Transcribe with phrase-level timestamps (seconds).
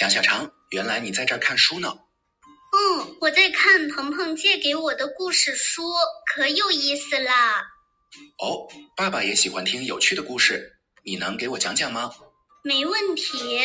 [0.00, 1.94] 小小长，原来你在这儿看书呢。
[2.72, 5.92] 嗯，我在看鹏鹏借给我的故事书，
[6.24, 7.60] 可有意思啦。
[8.38, 8.66] 哦，
[8.96, 10.72] 爸爸也喜欢听有趣的故事，
[11.04, 12.10] 你能给我讲讲吗？
[12.64, 13.60] 没问题。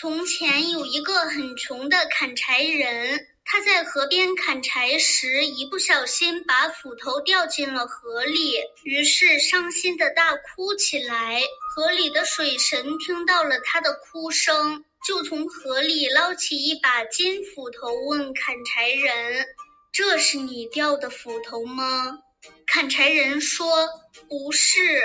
[0.00, 11.40] 从前有一个很穷的砍柴人，他在河边砍柴时，一不小心把斧头掉进了河里，于是伤心的大哭起来。
[11.72, 14.84] 河里的水神听到了他的哭声。
[15.08, 19.42] 就从河里捞起一把金斧头，问砍柴人
[19.90, 22.18] ：“这是你掉的斧头吗？”
[22.68, 23.88] 砍柴人说
[24.28, 25.00] ：“不是。”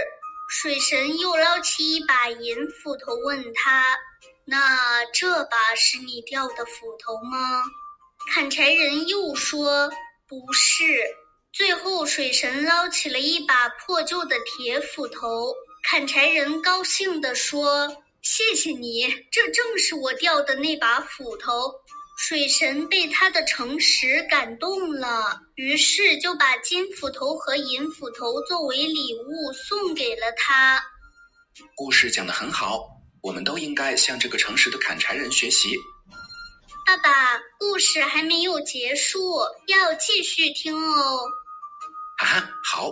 [0.51, 3.97] 水神又捞起一把银斧头，问他
[4.43, 7.63] ：“那这把是你掉的斧头吗？”
[8.35, 9.89] 砍柴人又说
[10.27, 10.83] ：“不是。”
[11.53, 15.55] 最后，水神捞起了一把破旧的铁斧头。
[15.81, 18.03] 砍柴人高兴地说。
[18.23, 21.71] 谢谢你，这正是我掉的那把斧头。
[22.15, 30.81] 水神被他的诚实感动了，于是就把金斧头和银斧头作为礼物送给了他。
[31.75, 32.87] 故事讲得很好，
[33.21, 35.75] 我们都应该向这个诚实的砍柴人学习。
[36.85, 41.27] 爸爸，故事还没有结束，要继续听哦。
[42.19, 42.89] 哈哈，好。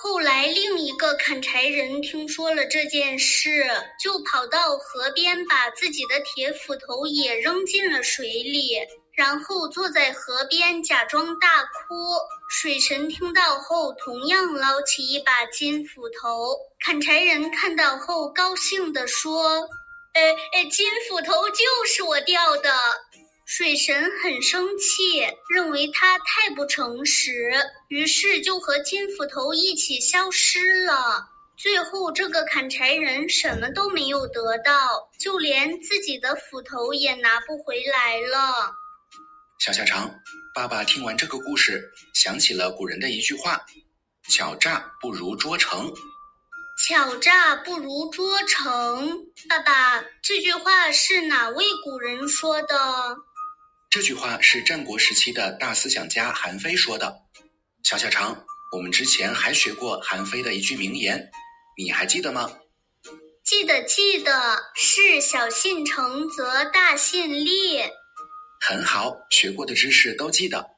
[0.00, 3.66] 后来，另一个砍柴人听说了这件事，
[4.00, 8.78] 就跑到河边，把自己的铁斧头也扔进了水里，
[9.16, 12.16] 然后坐在河边假装大哭。
[12.48, 16.56] 水神听到后，同样捞起一把金斧头。
[16.78, 19.68] 砍柴人看到后，高兴地说
[20.14, 22.70] ：“哎哎，金斧头就是我掉的。”
[23.58, 27.50] 水神很生气，认为他太不诚实，
[27.88, 31.28] 于是就和金斧头一起消失了。
[31.56, 38.72] 最后，这个砍柴人什么都没有得到，就连自己的斧头也拿不回来了。
[39.58, 40.08] 小小长，
[40.54, 41.82] 爸爸听完这个故事，
[42.14, 43.60] 想起了古人的一句话
[44.30, 45.92] ：“巧诈不如拙诚。”
[46.86, 49.18] 巧诈不如拙诚。
[49.48, 53.16] 爸爸，这句话是哪位古人说的？
[53.90, 57.22] 这句话是战国时期的大思想家韩非说的。
[57.82, 61.30] 小小长，我们之前还学过韩非的一句名言，
[61.74, 62.52] 你还记得吗？
[63.42, 67.80] 记得，记得，是小信诚则大信立。
[68.60, 70.68] 很好，学过的知识都记得。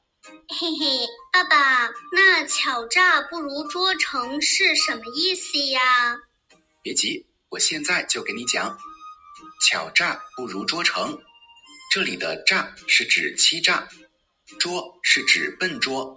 [0.49, 1.00] 嘿嘿，
[1.32, 5.81] 爸爸，那巧诈不如拙诚是什么意思呀？
[6.81, 8.78] 别急，我现在就给你讲。
[9.66, 11.20] 巧诈不如拙诚。
[11.90, 13.88] 这里的诈是指欺诈，
[14.60, 16.16] 拙是指笨拙。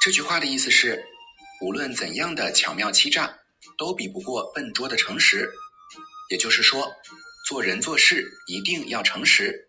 [0.00, 1.04] 这句话的意思是，
[1.60, 3.36] 无论怎样的巧妙欺诈，
[3.76, 5.50] 都比不过笨拙的诚实。
[6.30, 6.94] 也就是说，
[7.44, 9.68] 做人做事一定要诚实，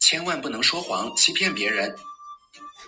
[0.00, 1.94] 千万不能说谎欺骗别人。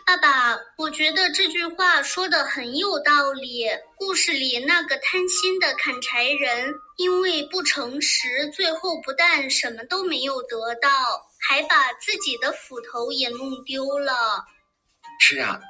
[0.06, 3.66] 爸爸，我觉得这句话说的很有道理。
[3.96, 10.88] 故事里那个贪心的砍柴人，因为不诚实，最后不但什么都没有得到，
[11.48, 14.12] 还把自己的斧头也弄丢了。
[15.20, 15.60] 是啊，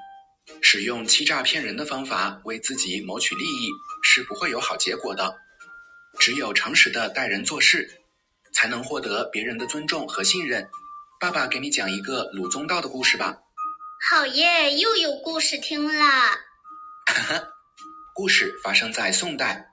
[0.62, 3.68] 使用欺诈骗人的方法为自己谋取利益，
[4.02, 5.36] 是不会有好结果的。
[6.18, 7.88] 只有诚实的待人做事，
[8.54, 10.66] 才能获得别人的尊重和信任。
[11.20, 13.36] 爸爸，给你讲一个鲁宗道的故事吧。
[14.08, 16.34] 好耶，又有故事听啦！
[18.16, 19.64] 故事发生在宋代，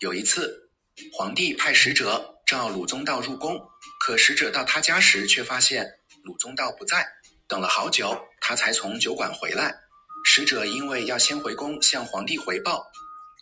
[0.00, 0.68] 有一次，
[1.12, 3.56] 皇帝派使者召鲁宗道入宫，
[4.00, 5.88] 可使者到他家时，却发现
[6.24, 7.06] 鲁宗道不在。
[7.46, 9.72] 等了好久，他才从酒馆回来。
[10.24, 12.84] 使者因为要先回宫向皇帝回报，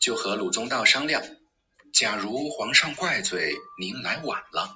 [0.03, 1.21] 就和鲁宗道商量：
[1.95, 4.71] 假如皇上怪罪您来晚了，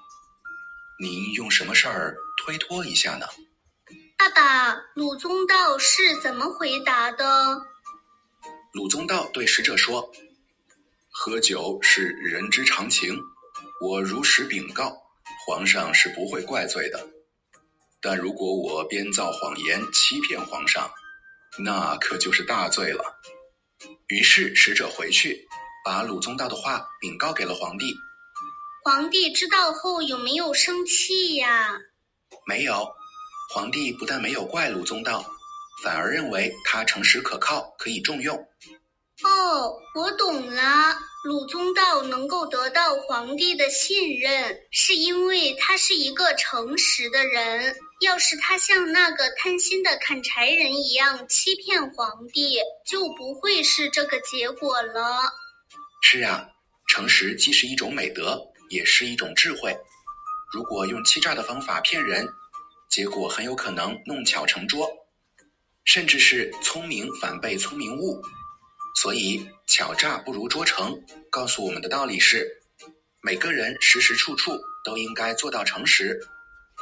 [0.98, 3.26] 您用什么事儿推脱一下呢？
[4.20, 7.24] 爸爸，鲁宗道是怎么回答的？
[8.74, 10.12] 鲁宗道对使者说
[11.08, 13.18] ：“喝酒是人之常情，
[13.80, 14.94] 我如实禀告，
[15.46, 17.08] 皇上是不会怪罪的。
[18.02, 20.90] 但如果我编造谎言欺骗皇上，
[21.58, 23.02] 那可就是大罪了。”
[24.08, 25.48] 于是使者回去，
[25.82, 27.96] 把鲁宗道的话禀告给了皇帝。
[28.84, 31.78] 皇帝知道后有没有生气呀？
[32.44, 32.99] 没有。
[33.52, 35.24] 皇帝不但没有怪鲁宗道，
[35.82, 38.36] 反而认为他诚实可靠，可以重用。
[39.24, 47.74] 哦，我懂了，鲁宗道能够得到皇帝的信任，是因为他是一个诚实的人。
[48.02, 52.56] 要是他像那个贪心的砍柴人一样欺骗皇帝，
[52.86, 55.18] 就不会是这个结果了。
[56.02, 56.48] 是啊，
[56.86, 59.76] 诚实既是一种美德，也是一种智慧。
[60.52, 62.26] 如果用欺诈的方法骗人，
[62.90, 64.90] 结果很有可能弄巧成拙，
[65.84, 68.20] 甚至是聪明反被聪明误。
[69.00, 71.00] 所以，巧诈不如拙诚，
[71.30, 72.46] 告诉我们的道理是：
[73.22, 76.20] 每个人时时处处都应该做到诚实，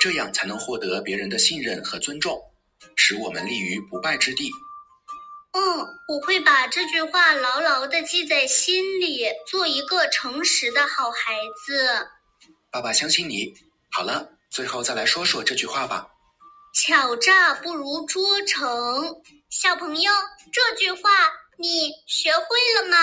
[0.01, 2.41] 这样才能获得别人的信任和尊重，
[2.97, 4.51] 使我们立于不败之地。
[5.53, 5.63] 嗯，
[6.09, 12.09] 我会把这句话牢牢的记在心里，做一个诚实的好孩子。
[12.71, 13.55] 爸爸相信你。
[13.91, 16.09] 好了，最后再来说说这句话吧。
[16.75, 19.23] 巧诈不如拙诚。
[19.51, 20.13] 小朋友，
[20.53, 21.11] 这句话
[21.59, 22.41] 你学会
[22.81, 22.97] 了吗？